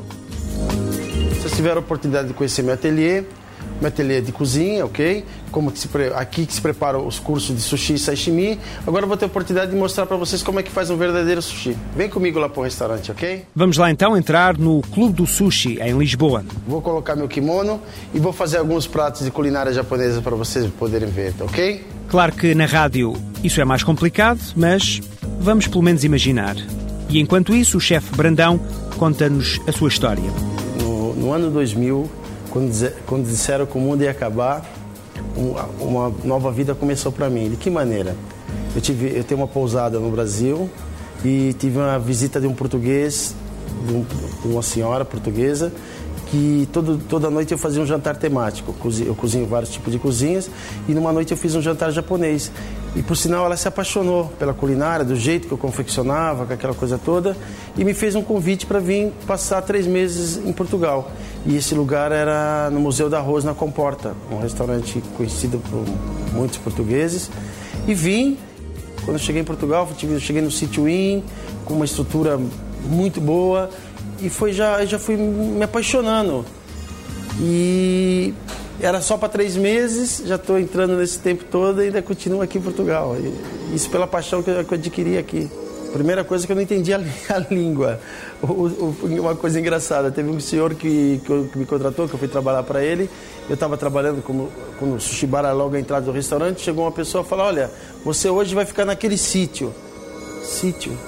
Se 1.32 1.40
vocês 1.40 1.56
tiveram 1.56 1.78
a 1.78 1.80
oportunidade 1.80 2.28
de 2.28 2.34
conhecer 2.34 2.62
meu 2.62 2.74
ateliê, 2.74 3.24
meu 3.84 3.88
ateliê 3.88 4.20
de 4.20 4.32
cozinha, 4.32 4.84
ok? 4.84 5.24
Como 5.50 5.70
que 5.70 5.78
se, 5.78 5.88
aqui 6.16 6.46
que 6.46 6.52
se 6.52 6.60
prepara 6.60 6.98
os 6.98 7.18
cursos 7.18 7.54
de 7.54 7.62
sushi 7.62 7.94
e 7.94 7.98
sashimi. 7.98 8.58
Agora 8.86 9.06
vou 9.06 9.16
ter 9.16 9.26
a 9.26 9.28
oportunidade 9.28 9.70
de 9.70 9.76
mostrar 9.76 10.06
para 10.06 10.16
vocês 10.16 10.42
como 10.42 10.58
é 10.58 10.62
que 10.62 10.70
faz 10.70 10.90
um 10.90 10.96
verdadeiro 10.96 11.40
sushi. 11.40 11.76
Vem 11.94 12.08
comigo 12.08 12.38
lá 12.38 12.48
para 12.48 12.60
o 12.60 12.64
restaurante, 12.64 13.10
ok? 13.10 13.44
Vamos 13.54 13.76
lá 13.76 13.90
então 13.90 14.16
entrar 14.16 14.56
no 14.56 14.80
Clube 14.82 15.14
do 15.14 15.26
Sushi 15.26 15.78
em 15.80 15.96
Lisboa. 15.96 16.44
Vou 16.66 16.80
colocar 16.80 17.14
meu 17.14 17.28
kimono 17.28 17.80
e 18.12 18.18
vou 18.18 18.32
fazer 18.32 18.58
alguns 18.58 18.86
pratos 18.86 19.24
de 19.24 19.30
culinária 19.30 19.72
japonesa 19.72 20.20
para 20.22 20.34
vocês 20.34 20.70
poderem 20.78 21.08
ver, 21.08 21.34
ok? 21.40 21.84
Claro 22.08 22.32
que 22.32 22.54
na 22.54 22.66
rádio 22.66 23.14
isso 23.42 23.60
é 23.60 23.64
mais 23.64 23.82
complicado, 23.82 24.40
mas 24.56 25.00
vamos 25.38 25.66
pelo 25.66 25.82
menos 25.82 26.04
imaginar. 26.04 26.56
E 27.08 27.20
enquanto 27.20 27.54
isso, 27.54 27.76
o 27.76 27.80
chefe 27.80 28.14
Brandão 28.16 28.58
conta-nos 28.96 29.60
a 29.68 29.72
sua 29.72 29.88
história. 29.88 30.24
No, 30.80 31.14
no 31.14 31.32
ano 31.32 31.50
2000, 31.50 32.10
quando, 32.54 32.92
quando 33.04 33.26
disseram 33.26 33.66
que 33.66 33.76
o 33.76 33.80
mundo 33.80 34.04
ia 34.04 34.12
acabar, 34.12 34.64
uma, 35.80 36.12
nova 36.22 36.52
vida 36.52 36.72
começou 36.72 37.10
para 37.10 37.28
mim. 37.28 37.50
De 37.50 37.56
que 37.56 37.68
maneira? 37.68 38.16
Eu, 38.76 38.80
tive, 38.80 39.12
eu 39.12 39.24
tenho 39.24 39.40
uma 39.40 39.48
pousada 39.48 39.98
no 39.98 40.08
Brasil 40.08 40.70
e 41.24 41.52
tive 41.58 41.78
uma 41.78 41.98
visita 41.98 42.40
de 42.40 42.46
um 42.46 42.54
português, 42.54 43.34
de, 43.84 43.92
um, 43.92 44.02
de 44.42 44.48
uma 44.48 44.62
senhora 44.62 45.04
portuguesa, 45.04 45.72
que 46.26 46.68
todo, 46.72 46.98
toda 47.08 47.30
noite 47.30 47.52
eu 47.52 47.58
fazia 47.58 47.82
um 47.82 47.86
jantar 47.86 48.16
temático. 48.16 48.74
Eu 49.06 49.14
cozinho, 49.14 49.46
vários 49.46 49.70
tipos 49.70 49.92
de 49.92 49.98
cozinhas 49.98 50.50
e 50.88 50.92
numa 50.92 51.12
noite 51.12 51.30
eu 51.30 51.36
fiz 51.36 51.54
um 51.54 51.62
jantar 51.62 51.90
japonês. 51.90 52.50
E 52.96 53.02
por 53.02 53.16
sinal 53.16 53.44
ela 53.46 53.56
se 53.56 53.66
apaixonou 53.66 54.26
pela 54.38 54.54
culinária, 54.54 55.04
do 55.04 55.16
jeito 55.16 55.48
que 55.48 55.52
eu 55.52 55.58
confeccionava, 55.58 56.46
com 56.46 56.52
aquela 56.52 56.74
coisa 56.74 56.96
toda, 56.96 57.36
e 57.76 57.84
me 57.84 57.92
fez 57.92 58.14
um 58.14 58.22
convite 58.22 58.66
para 58.66 58.78
vir 58.78 59.12
passar 59.26 59.62
três 59.62 59.86
meses 59.86 60.36
em 60.36 60.52
Portugal. 60.52 61.10
E 61.44 61.56
esse 61.56 61.74
lugar 61.74 62.12
era 62.12 62.70
no 62.70 62.78
Museu 62.78 63.10
da 63.10 63.18
Arroz, 63.18 63.44
na 63.44 63.52
Comporta, 63.52 64.14
um 64.30 64.38
restaurante 64.38 65.02
conhecido 65.16 65.58
por 65.58 65.84
muitos 66.32 66.58
portugueses. 66.58 67.30
E 67.86 67.94
vim, 67.94 68.38
quando 69.04 69.18
cheguei 69.18 69.42
em 69.42 69.44
Portugal, 69.44 69.88
cheguei 70.20 70.40
no 70.40 70.50
Sítio 70.50 70.88
Inn, 70.88 71.22
com 71.64 71.74
uma 71.74 71.84
estrutura 71.84 72.38
muito 72.84 73.20
boa, 73.20 73.70
e 74.24 74.30
foi 74.30 74.52
já, 74.52 74.84
já 74.86 74.98
fui 74.98 75.16
me 75.16 75.62
apaixonando. 75.62 76.44
E 77.40 78.32
era 78.80 79.00
só 79.00 79.16
para 79.16 79.28
três 79.28 79.56
meses, 79.56 80.22
já 80.24 80.36
estou 80.36 80.58
entrando 80.58 80.96
nesse 80.96 81.18
tempo 81.18 81.44
todo 81.44 81.82
e 81.82 81.86
ainda 81.86 82.00
continuo 82.00 82.40
aqui 82.40 82.58
em 82.58 82.62
Portugal. 82.62 83.16
E 83.18 83.74
isso 83.74 83.90
pela 83.90 84.06
paixão 84.06 84.42
que 84.42 84.50
eu 84.50 84.58
adquiri 84.58 85.18
aqui. 85.18 85.50
Primeira 85.92 86.24
coisa 86.24 86.44
que 86.44 86.50
eu 86.50 86.56
não 86.56 86.62
entendi 86.62 86.92
a, 86.92 86.98
a 87.28 87.38
língua. 87.54 88.00
O, 88.42 88.46
o, 88.46 88.96
uma 89.20 89.36
coisa 89.36 89.60
engraçada, 89.60 90.10
teve 90.10 90.28
um 90.28 90.40
senhor 90.40 90.74
que, 90.74 91.20
que, 91.24 91.48
que 91.52 91.58
me 91.58 91.66
contratou, 91.66 92.08
que 92.08 92.14
eu 92.14 92.18
fui 92.18 92.28
trabalhar 92.28 92.62
para 92.62 92.82
ele. 92.82 93.08
Eu 93.48 93.54
estava 93.54 93.76
trabalhando 93.76 94.22
como, 94.22 94.50
como 94.78 94.98
sushi 94.98 95.26
bar 95.26 95.52
logo 95.54 95.76
à 95.76 95.80
entrada 95.80 96.06
do 96.06 96.12
restaurante. 96.12 96.62
Chegou 96.62 96.84
uma 96.84 96.92
pessoa 96.92 97.22
e 97.22 97.26
falou: 97.28 97.46
Olha, 97.46 97.70
você 98.04 98.28
hoje 98.28 98.54
vai 98.54 98.64
ficar 98.64 98.84
naquele 98.84 99.18
sítio. 99.18 99.72
Sítio? 100.42 100.98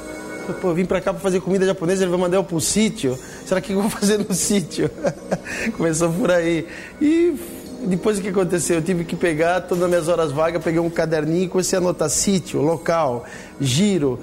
Pô, 0.55 0.69
eu 0.69 0.75
vim 0.75 0.85
para 0.85 1.01
cá 1.01 1.13
para 1.13 1.21
fazer 1.21 1.41
comida 1.41 1.67
japonesa, 1.67 2.05
ele 2.05 2.11
vai 2.11 2.21
mandar 2.21 2.37
eu 2.37 2.47
um 2.51 2.61
sítio. 2.61 3.19
Será 3.45 3.61
que 3.61 3.73
eu 3.73 3.81
vou 3.81 3.91
fazer 3.91 4.19
no 4.19 4.35
sítio? 4.35 4.91
Começou 5.77 6.13
por 6.13 6.31
aí. 6.31 6.67
E 7.01 7.35
depois 7.85 8.19
o 8.19 8.23
que 8.23 8.29
aconteceu? 8.29 8.77
Eu 8.77 8.83
tive 8.83 9.05
que 9.05 9.15
pegar 9.15 9.61
todas 9.61 9.85
as 9.85 9.89
minhas 9.89 10.09
horas 10.09 10.33
vagas, 10.33 10.63
peguei 10.63 10.81
um 10.81 10.91
caderninho 10.91 11.45
e 11.45 11.49
comecei 11.49 11.79
a 11.79 11.81
anotar 11.81 12.09
sítio, 12.09 12.61
local, 12.61 13.25
giro. 13.61 14.19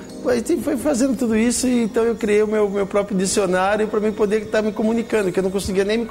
Foi 0.64 0.78
fazendo 0.78 1.18
tudo 1.18 1.36
isso 1.36 1.68
e 1.68 1.84
então 1.84 2.04
eu 2.04 2.16
criei 2.16 2.42
o 2.44 2.48
meu, 2.48 2.70
meu 2.70 2.86
próprio 2.86 3.18
dicionário 3.18 3.88
para 3.88 4.00
mim 4.00 4.12
poder 4.12 4.44
estar 4.44 4.62
me 4.62 4.72
comunicando, 4.72 5.32
que 5.32 5.40
eu 5.40 5.44
não 5.44 5.52
conseguia 5.52 5.84
nem 5.84 5.98
me. 5.98 6.08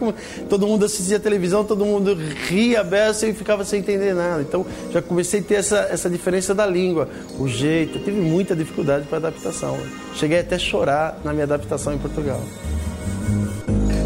Todo 0.48 0.66
mundo 0.66 0.84
assistia 0.84 1.18
televisão, 1.18 1.64
todo 1.64 1.84
mundo 1.84 2.14
ria 2.48 2.84
beça 2.84 3.26
e 3.26 3.34
ficava 3.34 3.64
sem 3.64 3.80
entender 3.80 4.14
nada. 4.14 4.42
Então 4.42 4.64
já 4.90 5.02
comecei 5.02 5.40
a 5.40 5.42
ter 5.42 5.54
essa, 5.54 5.88
essa 5.90 6.08
diferença 6.08 6.54
da 6.54 6.66
língua, 6.66 7.08
o 7.38 7.48
jeito. 7.48 7.98
Eu 7.98 8.04
tive 8.04 8.20
muita 8.20 8.54
dificuldade 8.54 9.06
para 9.06 9.18
adaptação. 9.18 9.78
Cheguei 10.14 10.40
até 10.40 10.56
a 10.56 10.58
chorar 10.58 11.18
na 11.24 11.32
minha 11.32 11.44
adaptação 11.44 11.92
em 11.92 11.98
Portugal 11.98 12.40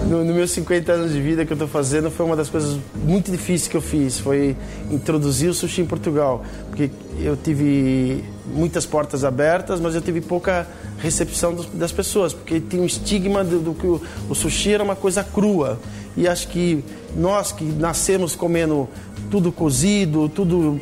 no, 0.08 0.24
no 0.24 0.32
meus 0.32 0.52
50 0.52 0.92
anos 0.92 1.12
de 1.12 1.20
vida 1.20 1.44
que 1.44 1.52
eu 1.52 1.56
estou 1.56 1.68
fazendo, 1.68 2.10
foi 2.10 2.24
uma 2.24 2.36
das 2.36 2.48
coisas 2.48 2.78
muito 2.94 3.30
difíceis 3.30 3.68
que 3.68 3.76
eu 3.76 3.80
fiz. 3.80 4.18
Foi 4.18 4.56
introduzir 4.90 5.50
o 5.50 5.54
sushi 5.54 5.82
em 5.82 5.86
Portugal. 5.86 6.44
Porque 6.68 6.90
eu 7.18 7.36
tive 7.36 8.24
muitas 8.46 8.86
portas 8.86 9.24
abertas, 9.24 9.80
mas 9.80 9.94
eu 9.94 10.00
tive 10.00 10.20
pouca 10.20 10.66
recepção 10.98 11.54
dos, 11.54 11.66
das 11.66 11.90
pessoas. 11.90 12.32
Porque 12.32 12.60
tinha 12.60 12.80
um 12.80 12.86
estigma 12.86 13.42
do, 13.42 13.58
do 13.58 13.74
que 13.74 13.86
o, 13.86 14.00
o 14.30 14.34
sushi 14.34 14.74
era 14.74 14.84
uma 14.84 14.96
coisa 14.96 15.24
crua. 15.24 15.78
E 16.16 16.28
acho 16.28 16.48
que 16.48 16.84
nós 17.16 17.50
que 17.50 17.64
nascemos 17.64 18.36
comendo 18.36 18.88
tudo 19.30 19.50
cozido, 19.50 20.28
tudo 20.28 20.80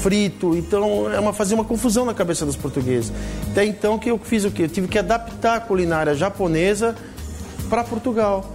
frito, 0.00 0.56
então 0.56 1.12
é 1.12 1.20
uma, 1.20 1.32
fazia 1.32 1.54
uma 1.54 1.64
confusão 1.64 2.04
na 2.04 2.14
cabeça 2.14 2.44
dos 2.44 2.56
portugueses. 2.56 3.12
Até 3.52 3.64
então 3.64 3.98
que 3.98 4.10
eu 4.10 4.18
fiz 4.18 4.44
o 4.44 4.50
quê? 4.50 4.64
Eu 4.64 4.68
tive 4.68 4.88
que 4.88 4.98
adaptar 4.98 5.56
a 5.56 5.60
culinária 5.60 6.12
japonesa 6.14 6.96
para 7.68 7.84
Portugal 7.84 8.51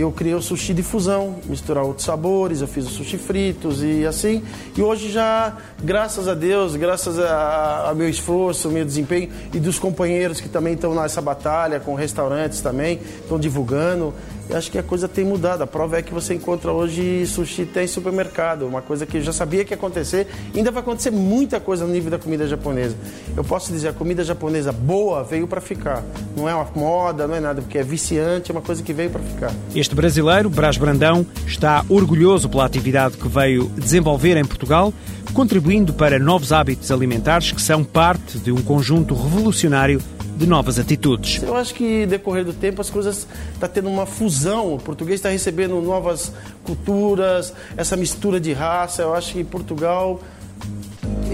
eu 0.00 0.10
criei 0.10 0.34
o 0.34 0.42
sushi 0.42 0.74
de 0.74 0.82
fusão, 0.82 1.36
misturar 1.46 1.84
outros 1.84 2.04
sabores, 2.04 2.60
eu 2.60 2.66
fiz 2.66 2.86
o 2.86 2.90
sushi 2.90 3.18
fritos 3.18 3.82
e 3.82 4.06
assim. 4.06 4.42
E 4.76 4.82
hoje 4.82 5.10
já, 5.10 5.56
graças 5.82 6.26
a 6.28 6.34
Deus, 6.34 6.76
graças 6.76 7.18
a, 7.18 7.92
meu 7.96 8.08
esforço, 8.08 8.68
meu 8.68 8.84
desempenho 8.84 9.30
e 9.52 9.60
dos 9.60 9.78
companheiros 9.78 10.40
que 10.40 10.48
também 10.48 10.74
estão 10.74 10.94
nessa 10.94 11.20
batalha, 11.20 11.80
com 11.80 11.94
restaurantes 11.94 12.60
também, 12.60 13.00
estão 13.22 13.38
divulgando, 13.38 14.12
eu 14.48 14.56
acho 14.56 14.70
que 14.70 14.78
a 14.78 14.82
coisa 14.82 15.08
tem 15.08 15.24
mudado. 15.24 15.62
A 15.62 15.66
prova 15.66 15.98
é 15.98 16.02
que 16.02 16.12
você 16.12 16.34
encontra 16.34 16.72
hoje 16.72 17.26
sushi 17.26 17.62
até 17.62 17.84
em 17.84 17.86
supermercado, 17.86 18.66
uma 18.66 18.82
coisa 18.82 19.06
que 19.06 19.18
eu 19.18 19.22
já 19.22 19.32
sabia 19.32 19.64
que 19.64 19.72
ia 19.72 19.76
acontecer. 19.76 20.26
Ainda 20.54 20.70
vai 20.70 20.82
acontecer 20.82 21.10
muita 21.10 21.58
coisa 21.60 21.86
no 21.86 21.92
nível 21.92 22.10
da 22.10 22.18
comida 22.18 22.46
japonesa. 22.46 22.96
Eu 23.36 23.44
posso 23.44 23.72
dizer, 23.72 23.88
a 23.88 23.92
comida 23.92 24.22
japonesa 24.22 24.72
boa 24.72 25.24
veio 25.24 25.46
para 25.46 25.60
ficar. 25.60 26.02
Não 26.36 26.48
é 26.48 26.54
uma 26.54 26.66
moda, 26.74 27.26
não 27.26 27.34
é 27.34 27.40
nada, 27.40 27.62
porque 27.62 27.78
é 27.78 27.82
viciante, 27.82 28.50
é 28.50 28.54
uma 28.54 28.62
coisa 28.62 28.82
que 28.82 28.92
veio 28.92 29.10
para 29.10 29.22
ficar. 29.22 29.52
Este 29.74 29.94
brasileiro, 29.94 30.50
Brás 30.50 30.76
Brandão, 30.76 31.26
está 31.46 31.84
orgulhoso 31.88 32.48
pela 32.48 32.64
atividade 32.64 33.16
que 33.16 33.28
veio 33.28 33.70
desenvolver 33.76 34.36
em 34.36 34.44
Portugal, 34.44 34.92
contribuindo 35.32 35.92
para 35.92 36.18
novos 36.18 36.52
hábitos 36.52 36.90
alimentares 36.90 37.50
que 37.50 37.60
são 37.60 37.82
parte 37.82 38.38
de 38.38 38.52
um 38.52 38.62
conjunto 38.62 39.14
revolucionário 39.14 40.00
de 40.36 40.46
novas 40.46 40.78
atitudes. 40.78 41.42
Eu 41.42 41.56
acho 41.56 41.74
que 41.74 42.06
decorrer 42.06 42.44
do 42.44 42.52
tempo 42.52 42.80
as 42.80 42.90
coisas 42.90 43.26
está 43.52 43.68
tendo 43.68 43.88
uma 43.88 44.06
fusão. 44.06 44.74
O 44.74 44.78
português 44.78 45.20
está 45.20 45.28
recebendo 45.28 45.80
novas 45.80 46.32
culturas, 46.64 47.52
essa 47.76 47.96
mistura 47.96 48.40
de 48.40 48.52
raça. 48.52 49.02
Eu 49.02 49.14
acho 49.14 49.32
que 49.34 49.44
Portugal 49.44 50.20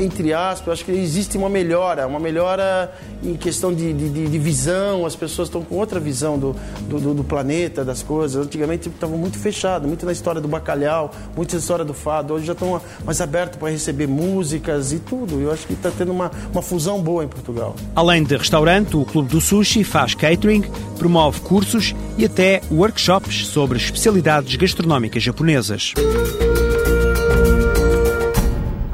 entre 0.00 0.32
aspas, 0.32 0.74
acho 0.74 0.84
que 0.84 0.92
existe 0.92 1.36
uma 1.36 1.48
melhora, 1.48 2.06
uma 2.06 2.18
melhora 2.18 2.92
em 3.22 3.36
questão 3.36 3.72
de, 3.72 3.92
de, 3.92 4.26
de 4.28 4.38
visão, 4.38 5.04
as 5.04 5.14
pessoas 5.14 5.48
estão 5.48 5.62
com 5.62 5.76
outra 5.76 6.00
visão 6.00 6.38
do, 6.38 6.56
do, 6.88 7.14
do 7.14 7.24
planeta, 7.24 7.84
das 7.84 8.02
coisas. 8.02 8.46
Antigamente 8.46 8.88
estavam 8.88 9.18
muito 9.18 9.38
fechados, 9.38 9.86
muito 9.86 10.06
na 10.06 10.12
história 10.12 10.40
do 10.40 10.48
bacalhau, 10.48 11.12
muito 11.36 11.52
na 11.52 11.58
história 11.58 11.84
do 11.84 11.94
fado. 11.94 12.34
Hoje 12.34 12.46
já 12.46 12.52
estão 12.52 12.80
mais 13.04 13.20
abertos 13.20 13.58
para 13.58 13.70
receber 13.70 14.06
músicas 14.06 14.92
e 14.92 14.98
tudo. 14.98 15.40
Eu 15.40 15.52
acho 15.52 15.66
que 15.66 15.74
está 15.74 15.90
tendo 15.90 16.12
uma, 16.12 16.30
uma 16.52 16.62
fusão 16.62 17.00
boa 17.00 17.24
em 17.24 17.28
Portugal. 17.28 17.76
Além 17.94 18.24
de 18.24 18.36
restaurante, 18.36 18.96
o 18.96 19.04
Clube 19.04 19.28
do 19.28 19.40
Sushi 19.40 19.84
faz 19.84 20.14
catering, 20.14 20.64
promove 20.98 21.40
cursos 21.40 21.94
e 22.16 22.24
até 22.24 22.62
workshops 22.70 23.46
sobre 23.48 23.78
especialidades 23.78 24.56
gastronómicas 24.56 25.22
japonesas. 25.22 25.94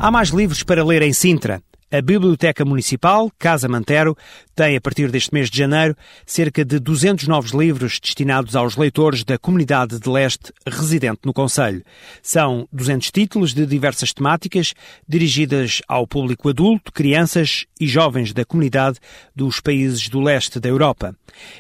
Há 0.07 0.11
mais 0.12 0.29
livros 0.29 0.62
para 0.62 0.85
ler 0.85 1.03
em 1.03 1.12
Sintra. 1.12 1.61
A 1.88 2.03
Biblioteca 2.03 2.64
Municipal, 2.64 3.31
Casa 3.38 3.68
Mantero, 3.68 4.16
tem, 4.57 4.75
a 4.75 4.81
partir 4.81 5.09
deste 5.09 5.33
mês 5.33 5.49
de 5.49 5.57
janeiro, 5.57 5.96
cerca 6.25 6.64
de 6.64 6.81
200 6.81 7.29
novos 7.29 7.53
livros 7.53 8.01
destinados 8.03 8.57
aos 8.57 8.77
leitores 8.77 9.22
da 9.22 9.38
comunidade 9.38 10.01
de 10.01 10.09
leste 10.09 10.53
residente 10.66 11.20
no 11.25 11.33
Conselho. 11.33 11.85
São 12.20 12.66
200 12.72 13.12
títulos 13.12 13.55
de 13.55 13.64
diversas 13.64 14.12
temáticas, 14.12 14.75
dirigidas 15.09 15.81
ao 15.87 16.09
público 16.09 16.49
adulto, 16.49 16.90
crianças 16.90 17.66
e 17.79 17.87
jovens 17.87 18.33
da 18.33 18.44
comunidade 18.44 18.99
dos 19.35 19.61
países 19.61 20.09
do 20.09 20.20
leste 20.20 20.59
da 20.59 20.68
Europa. 20.68 21.14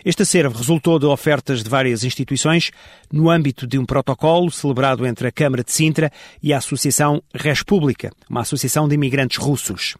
Este 0.04 0.22
acervo 0.22 0.58
resultou 0.58 0.98
de 0.98 1.06
ofertas 1.06 1.62
de 1.62 1.70
várias 1.70 2.02
instituições 2.02 2.72
no 3.12 3.30
âmbito 3.30 3.64
de 3.64 3.78
um 3.78 3.86
protocolo 3.86 4.50
celebrado 4.50 5.06
entre 5.06 5.28
a 5.28 5.32
Câmara 5.32 5.62
de 5.62 5.70
Sintra 5.70 6.10
e 6.42 6.52
a 6.52 6.58
Associação 6.58 7.22
República, 7.32 8.10
uma 8.28 8.40
associação 8.40 8.88
de 8.88 8.94
imigrantes 8.94 9.36
russos. 9.36 9.94